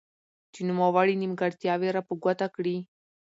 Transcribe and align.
چې 0.53 0.61
نوموړي 0.69 1.13
نيمګړتياوي 1.21 1.89
را 1.95 2.01
په 2.07 2.13
ګوته 2.23 2.47
کړي. 2.55 2.77